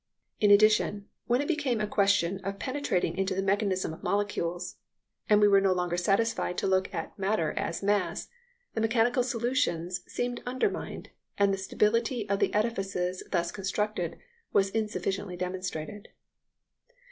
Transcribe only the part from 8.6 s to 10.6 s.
the mechanical solutions seemed